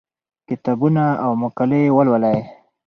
[0.47, 2.39] کتابونه او مقالې ولولئ.